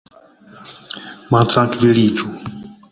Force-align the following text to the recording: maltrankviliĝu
maltrankviliĝu 1.31 2.29